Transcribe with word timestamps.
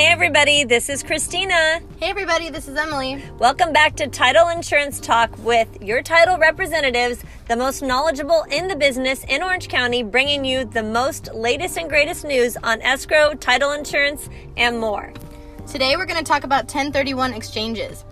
Hey, 0.00 0.06
everybody, 0.06 0.64
this 0.64 0.88
is 0.88 1.02
Christina. 1.02 1.78
Hey, 1.98 2.08
everybody, 2.08 2.48
this 2.48 2.68
is 2.68 2.74
Emily. 2.74 3.22
Welcome 3.38 3.70
back 3.70 3.96
to 3.96 4.06
Title 4.06 4.48
Insurance 4.48 4.98
Talk 4.98 5.30
with 5.44 5.68
your 5.82 6.00
title 6.00 6.38
representatives, 6.38 7.22
the 7.48 7.56
most 7.56 7.82
knowledgeable 7.82 8.46
in 8.50 8.66
the 8.66 8.76
business 8.76 9.24
in 9.24 9.42
Orange 9.42 9.68
County, 9.68 10.02
bringing 10.02 10.42
you 10.42 10.64
the 10.64 10.82
most 10.82 11.34
latest 11.34 11.76
and 11.76 11.90
greatest 11.90 12.24
news 12.24 12.56
on 12.62 12.80
escrow, 12.80 13.34
title 13.34 13.72
insurance, 13.72 14.30
and 14.56 14.80
more. 14.80 15.12
Today, 15.66 15.98
we're 15.98 16.06
going 16.06 16.16
to 16.16 16.24
talk 16.24 16.44
about 16.44 16.64
1031 16.64 17.34
exchanges. 17.34 18.06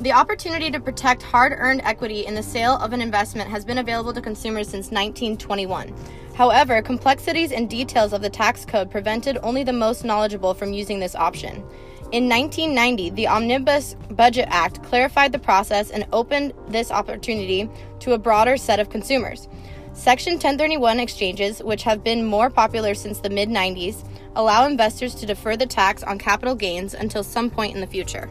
The 0.00 0.12
opportunity 0.12 0.72
to 0.72 0.80
protect 0.80 1.22
hard 1.22 1.54
earned 1.56 1.80
equity 1.84 2.26
in 2.26 2.34
the 2.34 2.42
sale 2.42 2.76
of 2.78 2.92
an 2.92 3.00
investment 3.00 3.48
has 3.48 3.64
been 3.64 3.78
available 3.78 4.12
to 4.12 4.20
consumers 4.20 4.66
since 4.66 4.90
1921. 4.90 5.94
However, 6.34 6.82
complexities 6.82 7.52
and 7.52 7.70
details 7.70 8.12
of 8.12 8.20
the 8.20 8.28
tax 8.28 8.64
code 8.64 8.90
prevented 8.90 9.38
only 9.44 9.62
the 9.62 9.72
most 9.72 10.04
knowledgeable 10.04 10.52
from 10.52 10.72
using 10.72 10.98
this 10.98 11.14
option. 11.14 11.64
In 12.10 12.28
1990, 12.28 13.10
the 13.10 13.28
Omnibus 13.28 13.94
Budget 14.10 14.48
Act 14.50 14.82
clarified 14.82 15.30
the 15.30 15.38
process 15.38 15.90
and 15.90 16.06
opened 16.12 16.54
this 16.66 16.90
opportunity 16.90 17.70
to 18.00 18.14
a 18.14 18.18
broader 18.18 18.56
set 18.56 18.80
of 18.80 18.90
consumers. 18.90 19.46
Section 19.92 20.34
1031 20.34 20.98
exchanges, 20.98 21.62
which 21.62 21.84
have 21.84 22.02
been 22.02 22.24
more 22.24 22.50
popular 22.50 22.94
since 22.94 23.20
the 23.20 23.30
mid 23.30 23.48
90s, 23.48 24.04
allow 24.34 24.66
investors 24.66 25.14
to 25.14 25.24
defer 25.24 25.56
the 25.56 25.66
tax 25.66 26.02
on 26.02 26.18
capital 26.18 26.56
gains 26.56 26.94
until 26.94 27.22
some 27.22 27.48
point 27.48 27.76
in 27.76 27.80
the 27.80 27.86
future. 27.86 28.28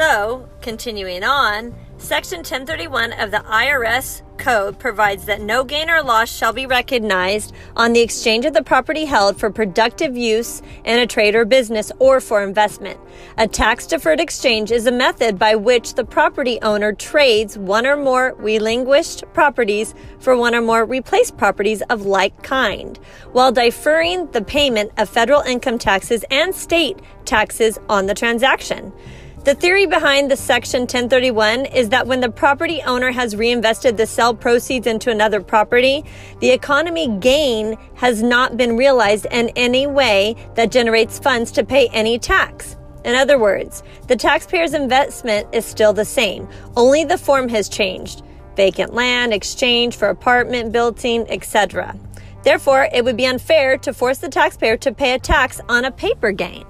So, 0.00 0.48
continuing 0.62 1.24
on, 1.24 1.74
Section 1.98 2.38
1031 2.38 3.12
of 3.12 3.30
the 3.30 3.40
IRS 3.40 4.22
Code 4.38 4.78
provides 4.78 5.26
that 5.26 5.42
no 5.42 5.62
gain 5.62 5.90
or 5.90 6.02
loss 6.02 6.34
shall 6.34 6.54
be 6.54 6.64
recognized 6.64 7.54
on 7.76 7.92
the 7.92 8.00
exchange 8.00 8.46
of 8.46 8.54
the 8.54 8.62
property 8.62 9.04
held 9.04 9.38
for 9.38 9.50
productive 9.50 10.16
use 10.16 10.62
in 10.86 10.98
a 10.98 11.06
trade 11.06 11.34
or 11.34 11.44
business 11.44 11.92
or 11.98 12.18
for 12.18 12.42
investment. 12.42 12.98
A 13.36 13.46
tax 13.46 13.86
deferred 13.86 14.20
exchange 14.20 14.72
is 14.72 14.86
a 14.86 14.90
method 14.90 15.38
by 15.38 15.54
which 15.54 15.92
the 15.92 16.04
property 16.06 16.58
owner 16.62 16.94
trades 16.94 17.58
one 17.58 17.86
or 17.86 17.98
more 17.98 18.34
relinquished 18.38 19.24
properties 19.34 19.94
for 20.18 20.34
one 20.34 20.54
or 20.54 20.62
more 20.62 20.86
replaced 20.86 21.36
properties 21.36 21.82
of 21.90 22.06
like 22.06 22.42
kind, 22.42 22.98
while 23.32 23.52
deferring 23.52 24.30
the 24.30 24.40
payment 24.40 24.92
of 24.96 25.10
federal 25.10 25.42
income 25.42 25.78
taxes 25.78 26.24
and 26.30 26.54
state 26.54 26.98
taxes 27.26 27.78
on 27.90 28.06
the 28.06 28.14
transaction. 28.14 28.94
The 29.42 29.54
theory 29.54 29.86
behind 29.86 30.30
the 30.30 30.36
Section 30.36 30.82
1031 30.82 31.64
is 31.64 31.88
that 31.88 32.06
when 32.06 32.20
the 32.20 32.28
property 32.28 32.82
owner 32.82 33.10
has 33.10 33.34
reinvested 33.34 33.96
the 33.96 34.06
sale 34.06 34.34
proceeds 34.34 34.86
into 34.86 35.10
another 35.10 35.40
property, 35.40 36.04
the 36.40 36.50
economy 36.50 37.08
gain 37.20 37.78
has 37.94 38.22
not 38.22 38.58
been 38.58 38.76
realized 38.76 39.26
in 39.30 39.48
any 39.56 39.86
way 39.86 40.36
that 40.56 40.70
generates 40.70 41.18
funds 41.18 41.50
to 41.52 41.64
pay 41.64 41.88
any 41.88 42.18
tax. 42.18 42.76
In 43.06 43.14
other 43.14 43.38
words, 43.38 43.82
the 44.08 44.16
taxpayer's 44.16 44.74
investment 44.74 45.48
is 45.54 45.64
still 45.64 45.94
the 45.94 46.04
same, 46.04 46.46
only 46.76 47.04
the 47.04 47.16
form 47.16 47.48
has 47.48 47.70
changed 47.70 48.22
vacant 48.56 48.92
land, 48.92 49.32
exchange 49.32 49.96
for 49.96 50.10
apartment, 50.10 50.70
building, 50.70 51.24
etc. 51.30 51.96
Therefore, 52.42 52.90
it 52.92 53.02
would 53.02 53.16
be 53.16 53.24
unfair 53.24 53.78
to 53.78 53.94
force 53.94 54.18
the 54.18 54.28
taxpayer 54.28 54.76
to 54.76 54.92
pay 54.92 55.14
a 55.14 55.18
tax 55.18 55.62
on 55.66 55.86
a 55.86 55.90
paper 55.90 56.30
gain. 56.30 56.66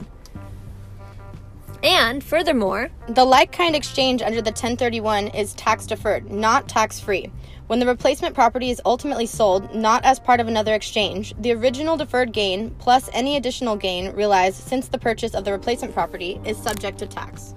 And 1.91 2.23
furthermore, 2.23 2.89
the 3.09 3.25
like 3.25 3.51
kind 3.51 3.75
exchange 3.75 4.23
under 4.23 4.41
the 4.41 4.53
1031 4.53 5.27
is 5.27 5.55
tax 5.55 5.87
deferred, 5.87 6.31
not 6.31 6.69
tax 6.69 7.01
free. 7.01 7.33
When 7.67 7.81
the 7.81 7.87
replacement 7.87 8.33
property 8.33 8.71
is 8.71 8.81
ultimately 8.87 9.27
sold, 9.27 9.75
not 9.75 10.05
as 10.05 10.21
part 10.21 10.39
of 10.39 10.47
another 10.47 10.73
exchange, 10.73 11.35
the 11.41 11.53
original 11.53 11.97
deferred 11.97 12.33
gain 12.33 12.71
plus 12.79 13.11
any 13.13 13.35
additional 13.35 13.75
gain 13.75 14.13
realized 14.13 14.69
since 14.69 14.87
the 14.87 15.01
purchase 15.01 15.35
of 15.35 15.45
the 15.45 15.51
replacement 15.51 15.93
property 15.93 16.41
is 16.45 16.57
subject 16.59 17.01
to 17.01 17.07
tax. 17.07 17.57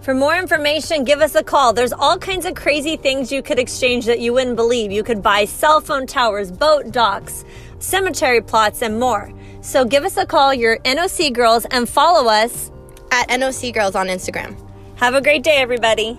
For 0.00 0.12
more 0.12 0.36
information, 0.36 1.04
give 1.04 1.20
us 1.20 1.36
a 1.36 1.44
call. 1.44 1.72
There's 1.72 1.92
all 1.92 2.18
kinds 2.18 2.46
of 2.46 2.56
crazy 2.56 2.96
things 2.96 3.30
you 3.30 3.42
could 3.42 3.60
exchange 3.60 4.06
that 4.06 4.18
you 4.18 4.32
wouldn't 4.32 4.56
believe. 4.56 4.90
You 4.90 5.04
could 5.04 5.22
buy 5.22 5.44
cell 5.44 5.80
phone 5.80 6.08
towers, 6.08 6.50
boat 6.50 6.90
docks, 6.90 7.44
cemetery 7.78 8.40
plots, 8.40 8.82
and 8.82 8.98
more. 8.98 9.32
So 9.60 9.84
give 9.84 10.02
us 10.02 10.16
a 10.16 10.26
call, 10.26 10.52
your 10.52 10.78
NOC 10.78 11.32
girls, 11.32 11.64
and 11.66 11.88
follow 11.88 12.28
us 12.28 12.72
at 13.10 13.28
NOC 13.28 13.72
Girls 13.72 13.94
on 13.94 14.08
Instagram. 14.08 14.56
Have 14.96 15.14
a 15.14 15.20
great 15.20 15.42
day, 15.42 15.56
everybody. 15.56 16.18